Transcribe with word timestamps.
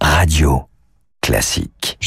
Radio 0.00 0.68
classique. 1.20 1.98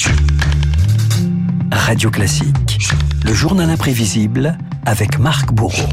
Radio 1.72 2.12
classique. 2.12 2.80
Le 3.24 3.34
journal 3.34 3.70
imprévisible 3.70 4.58
avec 4.86 5.20
Marc 5.20 5.52
Bourreau. 5.54 5.88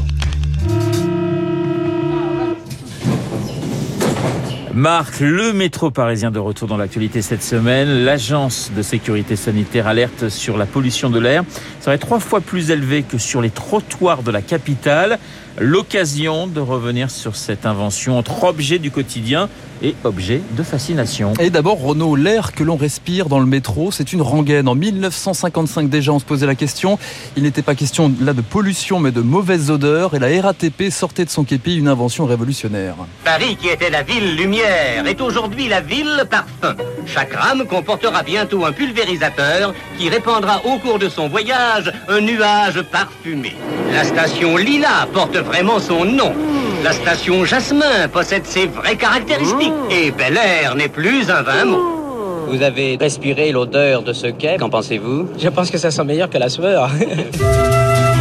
Marc, 4.79 5.19
le 5.19 5.51
métro 5.51 5.91
parisien 5.91 6.31
de 6.31 6.39
retour 6.39 6.69
dans 6.69 6.77
l'actualité 6.77 7.21
cette 7.21 7.43
semaine. 7.43 8.05
L'agence 8.05 8.71
de 8.73 8.81
sécurité 8.81 9.35
sanitaire 9.35 9.87
alerte 9.87 10.29
sur 10.29 10.57
la 10.57 10.65
pollution 10.65 11.09
de 11.09 11.19
l'air. 11.19 11.43
Ça 11.81 11.91
va 11.91 11.95
être 11.95 12.07
trois 12.07 12.21
fois 12.21 12.39
plus 12.39 12.71
élevé 12.71 13.03
que 13.03 13.17
sur 13.17 13.41
les 13.41 13.49
trottoirs 13.49 14.23
de 14.23 14.31
la 14.31 14.41
capitale. 14.41 15.19
L'occasion 15.59 16.47
de 16.47 16.61
revenir 16.61 17.11
sur 17.11 17.35
cette 17.35 17.65
invention 17.65 18.17
entre 18.17 18.45
objets 18.45 18.79
du 18.79 18.89
quotidien 18.89 19.49
et 19.81 19.95
objet 20.03 20.41
de 20.57 20.63
fascination. 20.63 21.33
Et 21.39 21.49
d'abord, 21.49 21.81
Renault, 21.81 22.15
l'air 22.15 22.53
que 22.53 22.63
l'on 22.63 22.75
respire 22.75 23.27
dans 23.27 23.39
le 23.39 23.45
métro, 23.45 23.91
c'est 23.91 24.13
une 24.13 24.21
rengaine. 24.21 24.67
En 24.67 24.75
1955 24.75 25.89
déjà, 25.89 26.11
on 26.11 26.19
se 26.19 26.25
posait 26.25 26.45
la 26.45 26.55
question. 26.55 26.97
Il 27.35 27.43
n'était 27.43 27.61
pas 27.61 27.75
question 27.75 28.13
là 28.21 28.33
de 28.33 28.41
pollution, 28.41 28.99
mais 28.99 29.11
de 29.11 29.21
mauvaises 29.21 29.69
odeurs. 29.69 30.13
Et 30.15 30.19
la 30.19 30.41
RATP 30.41 30.89
sortait 30.91 31.25
de 31.25 31.29
son 31.29 31.43
képi 31.43 31.75
une 31.75 31.87
invention 31.87 32.25
révolutionnaire. 32.25 32.95
Paris, 33.23 33.57
qui 33.59 33.67
était 33.67 33.89
la 33.89 34.03
ville 34.03 34.35
lumière, 34.35 34.68
est 35.05 35.21
aujourd'hui 35.21 35.67
la 35.67 35.81
ville 35.81 36.23
parfum. 36.29 36.75
Chaque 37.05 37.33
rame 37.33 37.65
comportera 37.65 38.23
bientôt 38.23 38.65
un 38.65 38.71
pulvérisateur 38.71 39.73
qui 39.97 40.09
répandra 40.09 40.61
au 40.65 40.77
cours 40.77 40.99
de 40.99 41.09
son 41.09 41.27
voyage 41.27 41.91
un 42.07 42.21
nuage 42.21 42.81
parfumé. 42.91 43.55
La 43.93 44.03
station 44.03 44.57
Lila 44.57 45.07
porte 45.13 45.37
vraiment 45.37 45.79
son 45.79 46.05
nom. 46.05 46.33
La 46.83 46.93
station 46.93 47.45
Jasmin 47.45 48.07
possède 48.11 48.45
ses 48.45 48.67
vraies 48.67 48.95
caractéristiques. 48.95 49.73
Et 49.89 50.11
Bel 50.11 50.37
Air 50.37 50.75
n'est 50.75 50.89
plus 50.89 51.29
un 51.29 51.41
vain 51.41 51.65
mot. 51.65 52.45
Vous 52.47 52.63
avez 52.63 52.97
respiré 52.99 53.51
l'odeur 53.51 54.01
de 54.01 54.13
ce 54.13 54.27
quai, 54.27 54.57
qu'en 54.57 54.69
pensez-vous? 54.69 55.29
Je 55.37 55.49
pense 55.49 55.69
que 55.69 55.77
ça 55.77 55.91
sent 55.91 56.03
meilleur 56.03 56.29
que 56.29 56.37
la 56.37 56.49
sueur. 56.49 56.89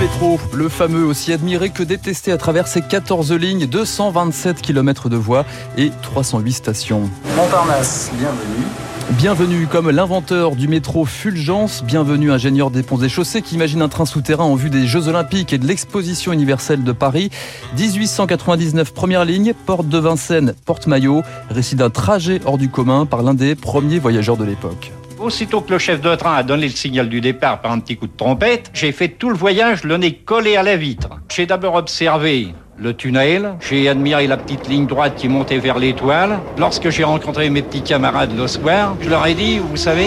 métro, 0.00 0.40
le 0.54 0.70
fameux 0.70 1.04
aussi 1.04 1.30
admiré 1.30 1.68
que 1.68 1.82
détesté 1.82 2.32
à 2.32 2.38
travers 2.38 2.66
ses 2.66 2.80
14 2.80 3.32
lignes, 3.32 3.66
227 3.66 4.62
km 4.62 5.10
de 5.10 5.16
voies 5.16 5.44
et 5.76 5.90
308 6.00 6.52
stations. 6.52 7.10
Montparnasse, 7.36 8.10
bienvenue. 8.14 8.64
Bienvenue 9.10 9.66
comme 9.66 9.90
l'inventeur 9.90 10.56
du 10.56 10.68
métro 10.68 11.04
Fulgence, 11.04 11.84
bienvenue 11.84 12.32
ingénieur 12.32 12.70
des 12.70 12.82
ponts 12.82 13.02
et 13.02 13.10
chaussées 13.10 13.42
qui 13.42 13.56
imagine 13.56 13.82
un 13.82 13.88
train 13.88 14.06
souterrain 14.06 14.44
en 14.44 14.54
vue 14.54 14.70
des 14.70 14.86
Jeux 14.86 15.08
Olympiques 15.08 15.52
et 15.52 15.58
de 15.58 15.66
l'exposition 15.66 16.32
universelle 16.32 16.82
de 16.82 16.92
Paris. 16.92 17.28
1899 17.76 18.94
première 18.94 19.26
ligne, 19.26 19.52
porte 19.66 19.88
de 19.88 19.98
Vincennes, 19.98 20.54
porte 20.64 20.86
Maillot, 20.86 21.22
récit 21.50 21.76
d'un 21.76 21.90
trajet 21.90 22.40
hors 22.46 22.56
du 22.56 22.70
commun 22.70 23.04
par 23.04 23.22
l'un 23.22 23.34
des 23.34 23.54
premiers 23.54 23.98
voyageurs 23.98 24.38
de 24.38 24.44
l'époque. 24.44 24.92
Aussitôt 25.20 25.60
que 25.60 25.70
le 25.70 25.78
chef 25.78 26.00
de 26.00 26.14
train 26.14 26.34
a 26.34 26.42
donné 26.42 26.66
le 26.66 26.72
signal 26.72 27.10
du 27.10 27.20
départ 27.20 27.60
par 27.60 27.72
un 27.72 27.80
petit 27.80 27.94
coup 27.94 28.06
de 28.06 28.16
trompette, 28.16 28.70
j'ai 28.72 28.90
fait 28.90 29.08
tout 29.08 29.28
le 29.28 29.36
voyage 29.36 29.84
le 29.84 29.98
nez 29.98 30.14
collé 30.14 30.56
à 30.56 30.62
la 30.62 30.76
vitre. 30.76 31.10
J'ai 31.30 31.44
d'abord 31.44 31.74
observé 31.74 32.54
le 32.78 32.94
tunnel, 32.94 33.56
j'ai 33.60 33.86
admiré 33.90 34.26
la 34.26 34.38
petite 34.38 34.66
ligne 34.66 34.86
droite 34.86 35.16
qui 35.16 35.28
montait 35.28 35.58
vers 35.58 35.78
l'étoile. 35.78 36.38
Lorsque 36.56 36.88
j'ai 36.88 37.04
rencontré 37.04 37.50
mes 37.50 37.60
petits 37.60 37.82
camarades 37.82 38.34
le 38.34 38.46
soir, 38.46 38.96
je 39.02 39.10
leur 39.10 39.26
ai 39.26 39.34
dit, 39.34 39.58
vous 39.58 39.76
savez, 39.76 40.06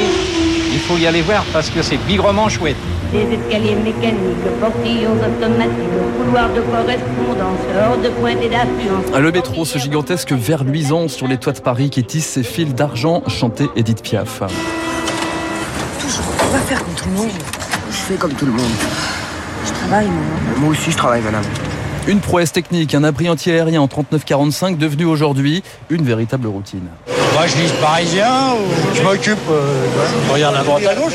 il 0.72 0.80
faut 0.80 0.98
y 0.98 1.06
aller 1.06 1.22
voir 1.22 1.46
parce 1.54 1.70
que 1.70 1.84
c'est 1.84 1.98
bigrement 2.08 2.50
chouette. 2.50 2.76
Des 3.12 3.36
escaliers 3.36 3.76
mécaniques, 3.76 4.60
portillons 4.60 5.12
automatiques, 5.14 6.18
couloirs 6.18 6.50
de 6.56 6.62
correspondance, 6.62 7.60
hors 7.88 7.98
de 7.98 8.10
pointe 8.10 8.42
et 8.42 8.50
d'affluence. 8.50 9.16
Le 9.16 9.32
métro, 9.32 9.64
ce 9.64 9.78
gigantesque 9.78 10.32
ver 10.32 10.64
luisant 10.64 11.08
sur 11.08 11.28
les 11.28 11.38
toits 11.38 11.54
de 11.54 11.62
Paris 11.62 11.92
qui 11.92 12.04
tisse 12.04 12.26
ses 12.26 12.42
fils 12.42 12.74
d'argent, 12.74 13.22
chantait 13.28 13.70
Edith 13.76 14.02
Piaf. 14.02 14.42
Va 16.54 16.60
faire 16.60 16.84
comme 16.84 16.94
tout 16.94 17.10
le 17.10 17.16
monde. 17.16 17.32
Je 17.90 17.96
fais 17.96 18.14
comme 18.14 18.34
tout 18.34 18.46
le 18.46 18.52
monde. 18.52 18.72
Je 19.66 19.72
travaille, 19.72 20.06
maman. 20.06 20.60
Moi 20.60 20.70
aussi, 20.70 20.92
je 20.92 20.98
travaille, 20.98 21.22
madame. 21.22 21.42
Une 22.06 22.20
prouesse 22.20 22.52
technique, 22.52 22.94
un 22.94 23.04
abri 23.04 23.28
anti-aérien 23.28 23.82
en 23.82 23.88
39-45 23.88 24.78
devenu 24.78 25.06
aujourd'hui 25.06 25.64
une 25.90 26.04
véritable 26.06 26.46
routine. 26.48 26.84
Moi 27.34 27.48
je 27.48 27.56
lis 27.56 27.74
Parisien, 27.82 28.56
je 28.94 29.02
m'occupe, 29.02 29.40
euh, 29.50 29.86
je 30.28 30.34
regarde 30.34 30.56
à 30.56 30.64
droite 30.64 30.84
à 30.86 30.94
gauche, 30.94 31.14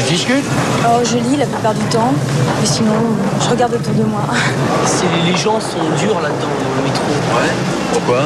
je 0.00 0.10
discute. 0.12 0.44
Oh, 0.84 1.04
je 1.04 1.18
lis 1.18 1.36
la 1.36 1.46
plupart 1.46 1.74
du 1.74 1.84
temps, 1.84 2.12
mais 2.60 2.66
sinon 2.66 2.94
je 3.40 3.50
regarde 3.50 3.74
autour 3.74 3.94
de 3.94 4.02
moi. 4.02 4.22
Les 5.24 5.36
gens 5.36 5.60
sont 5.60 5.84
durs 6.00 6.20
là-dedans, 6.20 6.48
dans 6.48 6.82
le 6.82 6.88
métro. 6.88 7.04
Ouais, 7.36 7.52
pourquoi? 7.92 8.24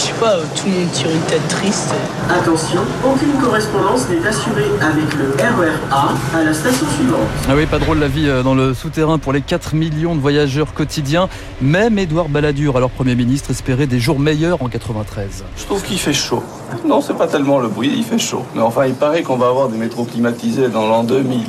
Je 0.00 0.06
sais 0.06 0.12
pas, 0.14 0.38
tout 0.56 0.64
le 0.64 0.72
monde 0.72 0.90
tire 0.92 1.10
une 1.10 1.20
tête 1.20 1.46
triste. 1.48 1.92
Attention, 2.30 2.80
aucune 3.04 3.38
correspondance 3.38 4.08
n'est 4.08 4.26
assurée 4.26 4.70
avec 4.80 5.14
le 5.14 5.32
RER 5.36 5.76
A 5.90 6.14
à 6.34 6.42
la 6.42 6.54
station 6.54 6.86
suivante. 6.96 7.20
Ah 7.46 7.52
oui, 7.54 7.66
pas 7.66 7.78
drôle 7.78 7.98
la 7.98 8.08
vie 8.08 8.26
dans 8.42 8.54
le 8.54 8.72
souterrain 8.72 9.18
pour 9.18 9.34
les 9.34 9.42
4 9.42 9.74
millions 9.74 10.14
de 10.14 10.20
voyageurs 10.20 10.72
quotidiens. 10.72 11.28
Même 11.60 11.98
Édouard 11.98 12.30
Balladur, 12.30 12.78
alors 12.78 12.88
Premier 12.88 13.14
ministre, 13.14 13.50
espérait 13.50 13.86
des 13.86 14.00
jours 14.00 14.18
meilleurs 14.18 14.62
en 14.62 14.70
93. 14.70 15.44
Je 15.58 15.64
trouve 15.64 15.82
qu'il 15.82 15.98
fait 15.98 16.14
chaud. 16.14 16.42
Non, 16.86 17.02
c'est 17.02 17.18
pas 17.18 17.26
tellement 17.26 17.58
le 17.58 17.68
bruit, 17.68 17.92
il 17.94 18.04
fait 18.04 18.18
chaud. 18.18 18.46
Mais 18.54 18.62
enfin, 18.62 18.86
il 18.86 18.94
paraît 18.94 19.22
qu'on 19.22 19.36
va 19.36 19.48
avoir 19.48 19.68
des 19.68 19.76
métros 19.76 20.04
climatisés 20.04 20.68
dans 20.68 20.86
l'an 20.88 21.04
2000. 21.04 21.42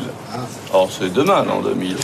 Or, 0.73 0.89
c'est 0.91 1.13
demain 1.13 1.45
l'an 1.45 1.62
2000. 1.62 1.95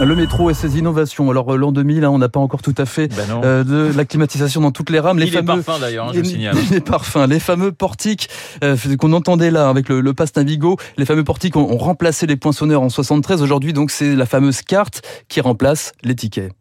Le 0.00 0.14
métro 0.14 0.48
et 0.48 0.54
ses 0.54 0.78
innovations. 0.78 1.28
Alors 1.28 1.56
l'an 1.56 1.72
2000, 1.72 2.04
hein, 2.04 2.10
on 2.10 2.18
n'a 2.18 2.28
pas 2.28 2.38
encore 2.38 2.62
tout 2.62 2.74
à 2.78 2.86
fait 2.86 3.08
ben 3.08 3.40
euh, 3.44 3.64
de 3.64 3.92
la 3.96 4.04
climatisation 4.04 4.60
dans 4.60 4.70
toutes 4.70 4.90
les 4.90 5.00
rames. 5.00 5.18
Les 5.18 5.26
Il 5.26 5.32
fameux 5.32 5.60
est 5.60 5.62
parfum 5.64 5.80
d'ailleurs, 5.80 6.06
hein, 6.06 6.10
je 6.12 6.20
les, 6.20 6.22
le 6.22 6.28
signale. 6.28 6.56
les 6.70 6.80
parfums, 6.80 7.26
les 7.28 7.40
fameux 7.40 7.72
portiques 7.72 8.28
euh, 8.62 8.76
qu'on 8.98 9.12
entendait 9.12 9.50
là 9.50 9.68
avec 9.68 9.88
le, 9.88 10.00
le 10.00 10.14
pass 10.14 10.34
Navigo. 10.36 10.76
Les 10.96 11.04
fameux 11.04 11.24
portiques 11.24 11.56
ont, 11.56 11.68
ont 11.68 11.78
remplacé 11.78 12.26
les 12.26 12.36
poinçonneurs 12.36 12.82
en 12.82 12.88
73. 12.90 13.42
Aujourd'hui, 13.42 13.72
donc, 13.72 13.90
c'est 13.90 14.14
la 14.14 14.26
fameuse 14.26 14.62
carte 14.62 15.02
qui 15.28 15.40
remplace 15.40 15.92
les 16.04 16.14
tickets. 16.14 16.52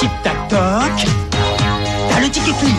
Tic 0.00 0.10
tac 0.24 0.48
toc. 0.48 0.58
T'as 2.10 2.20
le 2.20 2.28
ticket 2.28 2.52
clic. 2.52 2.74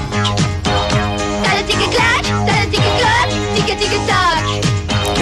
T'as 0.64 1.58
le 1.58 1.66
ticket 1.66 1.90
clac, 1.90 2.22
t'as 2.46 2.66
le 2.66 2.70
ticket 2.70 2.84
cloc, 3.00 3.56
ticket 3.56 3.76
ticket 3.78 4.08
tac. 4.08 4.33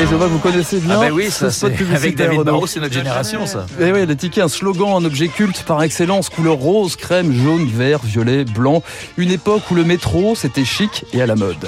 Et 0.02 0.08
je 0.08 0.16
vois, 0.16 0.26
vous 0.28 0.40
connaissez 0.40 0.80
bien. 0.80 0.96
Ah 0.98 1.02
ben 1.02 1.12
oui, 1.14 1.30
ça, 1.30 1.52
c'est- 1.52 1.66
avec 1.94 2.16
David. 2.16 2.42
Barrault, 2.42 2.66
c'est 2.66 2.80
notre 2.80 2.94
génération, 2.94 3.46
ça. 3.46 3.68
Et 3.80 3.92
oui, 3.92 4.06
les 4.08 4.16
tickets, 4.16 4.44
un 4.44 4.48
slogan, 4.48 4.90
un 5.00 5.06
objet 5.06 5.28
culte 5.28 5.64
par 5.64 5.84
excellence, 5.84 6.30
couleur 6.30 6.56
rose, 6.56 6.96
crème, 6.96 7.32
jaune, 7.32 7.68
vert, 7.68 8.00
violet, 8.04 8.44
blanc. 8.44 8.82
Une 9.18 9.30
époque 9.30 9.70
où 9.70 9.76
le 9.76 9.84
métro, 9.84 10.34
c'était 10.36 10.66
chic 10.66 11.06
et 11.14 11.22
à 11.22 11.28
la 11.28 11.36
mode. 11.36 11.68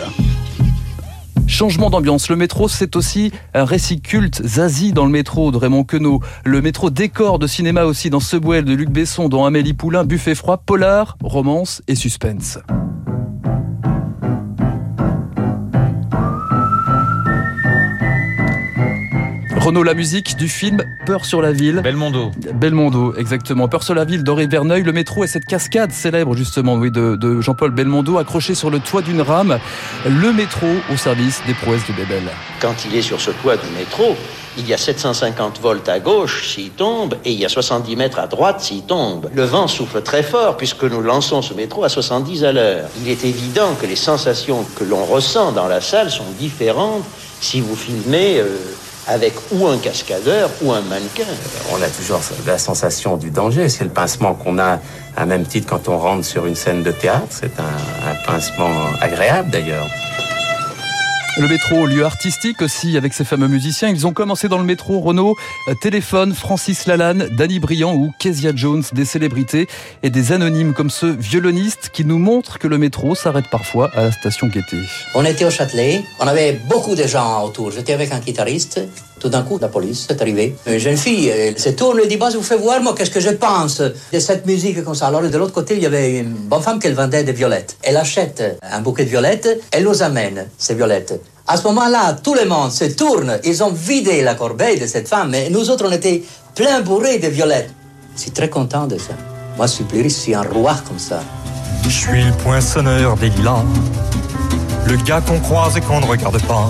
Changement 1.45 1.91
d'ambiance. 1.91 2.29
Le 2.29 2.35
métro, 2.35 2.67
c'est 2.67 2.95
aussi 2.95 3.31
un 3.53 3.65
récit 3.65 4.01
culte. 4.01 4.41
Zazie 4.43 4.93
dans 4.93 5.05
le 5.05 5.11
métro 5.11 5.51
de 5.51 5.57
Raymond 5.57 5.83
Queneau. 5.83 6.19
Le 6.43 6.61
métro 6.61 6.89
décor 6.89 7.37
de 7.37 7.45
cinéma 7.45 7.83
aussi 7.83 8.09
dans 8.09 8.19
Subwell 8.21 8.65
de 8.65 8.73
Luc 8.73 8.89
Besson, 8.89 9.29
dans 9.29 9.45
Amélie 9.45 9.73
Poulain, 9.73 10.05
Buffet 10.05 10.33
froid, 10.33 10.57
polar, 10.57 11.17
romance 11.21 11.83
et 11.87 11.93
suspense. 11.95 12.57
Renaud, 19.63 19.83
la 19.83 19.93
musique 19.93 20.35
du 20.35 20.49
film 20.49 20.83
Peur 21.05 21.23
sur 21.23 21.41
la 21.41 21.53
ville. 21.53 21.79
Belmondo. 21.81 22.31
Belmondo, 22.53 23.15
exactement. 23.15 23.69
Peur 23.69 23.81
sur 23.81 23.95
la 23.95 24.03
ville 24.03 24.21
d'Henri 24.21 24.45
Verneuil. 24.45 24.83
Le 24.83 24.91
métro 24.91 25.23
et 25.23 25.27
cette 25.27 25.45
cascade 25.45 25.93
célèbre, 25.93 26.35
justement, 26.35 26.75
oui, 26.75 26.91
de, 26.91 27.15
de 27.15 27.39
Jean-Paul 27.39 27.71
Belmondo, 27.71 28.17
accroché 28.17 28.55
sur 28.55 28.69
le 28.69 28.81
toit 28.81 29.01
d'une 29.01 29.21
rame. 29.21 29.57
Le 30.05 30.33
métro 30.33 30.67
au 30.91 30.97
service 30.97 31.41
des 31.47 31.53
prouesses 31.53 31.87
de 31.87 31.93
Bébel. 31.93 32.23
Quand 32.59 32.83
il 32.83 32.93
est 32.93 33.01
sur 33.01 33.21
ce 33.21 33.31
toit 33.31 33.55
du 33.55 33.69
métro, 33.77 34.17
il 34.57 34.67
y 34.67 34.73
a 34.73 34.77
750 34.77 35.61
volts 35.61 35.87
à 35.87 36.01
gauche 36.01 36.45
s'il 36.53 36.71
tombe 36.71 37.15
et 37.23 37.31
il 37.31 37.39
y 37.39 37.45
a 37.45 37.49
70 37.49 37.95
mètres 37.95 38.19
à 38.19 38.27
droite 38.27 38.59
s'il 38.59 38.83
tombe. 38.83 39.29
Le 39.33 39.45
vent 39.45 39.69
souffle 39.69 40.01
très 40.01 40.23
fort 40.23 40.57
puisque 40.57 40.83
nous 40.83 41.01
lançons 41.01 41.41
ce 41.41 41.53
métro 41.53 41.85
à 41.85 41.89
70 41.89 42.43
à 42.43 42.51
l'heure. 42.51 42.89
Il 43.01 43.09
est 43.09 43.23
évident 43.23 43.75
que 43.79 43.87
les 43.87 43.95
sensations 43.95 44.65
que 44.75 44.83
l'on 44.83 45.05
ressent 45.05 45.53
dans 45.53 45.69
la 45.69 45.79
salle 45.79 46.11
sont 46.11 46.29
différentes 46.37 47.05
si 47.39 47.61
vous 47.61 47.77
filmez 47.77 48.39
euh, 48.39 48.57
avec 49.07 49.33
ou 49.51 49.67
un 49.67 49.77
cascadeur 49.77 50.49
ou 50.61 50.71
un 50.71 50.81
mannequin. 50.81 51.23
On 51.71 51.81
a 51.81 51.87
toujours 51.87 52.21
la 52.45 52.57
sensation 52.57 53.17
du 53.17 53.31
danger. 53.31 53.69
C'est 53.69 53.83
le 53.83 53.89
pincement 53.89 54.33
qu'on 54.33 54.59
a 54.59 54.79
à 55.15 55.25
même 55.25 55.45
titre 55.45 55.67
quand 55.69 55.87
on 55.89 55.97
rentre 55.97 56.25
sur 56.25 56.45
une 56.45 56.55
scène 56.55 56.83
de 56.83 56.91
théâtre. 56.91 57.27
C'est 57.29 57.59
un, 57.59 58.15
pincement 58.25 58.71
agréable 59.01 59.49
d'ailleurs. 59.49 59.87
Le 61.35 61.47
métro, 61.47 61.87
lieu 61.87 62.05
artistique 62.05 62.61
aussi, 62.61 62.95
avec 62.95 63.11
ces 63.11 63.23
fameux 63.23 63.47
musiciens. 63.47 63.89
Ils 63.89 64.05
ont 64.05 64.13
commencé 64.13 64.49
dans 64.49 64.59
le 64.59 64.65
métro, 64.65 64.99
Renault, 64.99 65.35
euh, 65.67 65.73
Téléphone, 65.73 66.31
Francis 66.31 66.85
Lalanne, 66.85 67.27
Danny 67.31 67.57
Briand 67.59 67.95
ou 67.95 68.11
Kezia 68.19 68.51
Jones, 68.55 68.83
des 68.93 69.03
célébrités 69.03 69.67
et 70.03 70.11
des 70.11 70.31
anonymes 70.31 70.73
comme 70.73 70.91
ce 70.91 71.07
violoniste 71.07 71.89
qui 71.91 72.05
nous 72.05 72.19
montre 72.19 72.59
que 72.59 72.67
le 72.67 72.77
métro 72.77 73.15
s'arrête 73.15 73.47
parfois 73.49 73.89
à 73.95 74.03
la 74.03 74.11
station 74.11 74.45
Gaîté. 74.45 74.77
On 75.15 75.25
était 75.25 75.43
au 75.43 75.49
Châtelet, 75.49 76.03
on 76.19 76.27
avait 76.27 76.53
beaucoup 76.69 76.93
de 76.93 77.07
gens 77.07 77.43
autour. 77.43 77.71
J'étais 77.71 77.93
avec 77.93 78.11
un 78.11 78.19
guitariste. 78.19 78.81
Tout 79.19 79.29
d'un 79.29 79.41
coup, 79.41 79.57
la 79.57 79.69
police 79.69 80.05
est 80.09 80.21
arrivée. 80.21 80.53
Une 80.67 80.77
jeune 80.77 80.97
fille, 80.97 81.29
elle 81.29 81.57
se 81.57 81.69
tourne 81.69 81.99
et 82.03 82.07
dit 82.07 82.17
Bah, 82.17 82.27
je 82.29 82.35
vous 82.35 82.43
fais 82.43 82.57
voir, 82.57 82.81
moi, 82.81 82.93
qu'est-ce 82.93 83.09
que 83.09 83.21
je 83.21 83.29
pense 83.29 83.79
de 83.79 84.19
cette 84.19 84.45
musique 84.45 84.83
comme 84.83 84.95
ça. 84.95 85.07
Alors, 85.07 85.21
de 85.21 85.37
l'autre 85.37 85.53
côté, 85.53 85.75
il 85.75 85.81
y 85.81 85.85
avait 85.85 86.19
une 86.19 86.33
bonne 86.33 86.61
femme 86.61 86.77
qui 86.77 86.89
vendait 86.89 87.23
des 87.23 87.31
violettes. 87.31 87.77
Elle 87.81 87.95
achète 87.95 88.59
un 88.61 88.81
bouquet 88.81 89.05
de 89.05 89.09
violettes, 89.09 89.61
elle 89.71 89.85
nous 89.85 90.03
amène 90.03 90.47
ces 90.57 90.75
violettes. 90.75 91.22
À 91.45 91.57
ce 91.57 91.63
moment-là, 91.63 92.13
tout 92.13 92.35
le 92.35 92.45
monde 92.45 92.71
se 92.71 92.85
tourne. 92.85 93.37
Ils 93.43 93.61
ont 93.63 93.71
vidé 93.73 94.21
la 94.21 94.33
corbeille 94.33 94.79
de 94.79 94.87
cette 94.87 95.09
femme, 95.09 95.33
et 95.33 95.49
nous 95.49 95.69
autres, 95.69 95.85
on 95.85 95.91
était 95.91 96.23
plein 96.55 96.79
bourrés 96.79 97.19
de 97.19 97.27
violettes. 97.27 97.69
Je 98.15 98.21
suis 98.21 98.31
très 98.31 98.49
content 98.49 98.87
de 98.87 98.97
ça. 98.97 99.13
Moi, 99.57 99.67
je 99.67 99.73
suis 99.73 99.83
plus 99.83 100.01
je 100.01 100.33
un 100.33 100.43
roi 100.43 100.75
comme 100.87 100.99
ça. 100.99 101.19
Je 101.83 101.89
suis 101.89 102.23
le 102.23 102.31
poinçonneur 102.31 103.17
des 103.17 103.29
lilas, 103.29 103.63
le 104.87 104.95
gars 104.95 105.19
qu'on 105.19 105.39
croise 105.41 105.75
et 105.75 105.81
qu'on 105.81 105.99
ne 105.99 106.05
regarde 106.05 106.41
pas. 106.43 106.69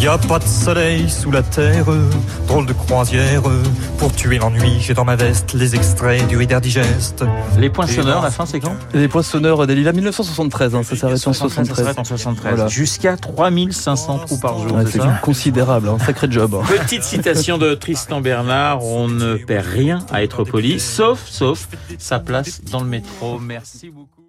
Y 0.00 0.08
a 0.08 0.18
pas 0.18 0.38
de 0.38 0.44
soleil 0.44 1.08
sous 1.10 1.30
la 1.30 1.42
terre, 1.42 1.86
drôle 2.46 2.66
de 2.66 2.72
croisière. 2.72 3.42
Pour 3.98 4.12
tuer 4.14 4.38
l'ennui, 4.38 4.78
j'ai 4.78 4.94
dans 4.94 5.04
ma 5.04 5.16
veste 5.16 5.54
les 5.54 5.74
extraits 5.74 6.26
du 6.28 6.36
Reader 6.36 6.60
Digest. 6.60 7.24
Les 7.58 7.70
poinçonneurs, 7.70 8.22
la 8.22 8.30
fin, 8.30 8.46
c'est 8.46 8.60
quand 8.60 8.76
Les 8.94 9.08
poinçonneurs 9.08 9.66
des 9.66 9.74
Lilas, 9.74 9.92
1973, 9.92 10.74
hein, 10.74 10.82
ça 10.84 10.96
s'arrête 10.96 11.26
en 11.26 11.32
73. 11.32 11.98
En 11.98 12.04
73. 12.04 12.54
Voilà. 12.54 12.68
Jusqu'à 12.68 13.16
3500 13.16 14.18
trous 14.26 14.38
par 14.38 14.58
jour. 14.58 14.76
Ouais, 14.76 14.84
c'est 14.84 14.92
c'est 14.92 14.98
ça 14.98 15.18
considérable, 15.22 15.88
un 15.88 15.98
sacré 15.98 16.28
job. 16.30 16.54
hein. 16.54 16.64
Petite 16.68 17.02
citation 17.02 17.56
de 17.58 17.74
Tristan 17.74 18.20
Bernard, 18.20 18.84
on 18.84 19.08
ne 19.08 19.34
perd 19.36 19.66
rien 19.66 19.98
à 20.12 20.22
être 20.22 20.44
poli, 20.44 20.78
sauf, 20.78 21.24
sauf 21.26 21.68
sa 21.98 22.20
place 22.20 22.60
dans 22.70 22.80
le 22.80 22.86
métro. 22.88 23.38
Merci 23.40 23.90
beaucoup. 23.90 24.25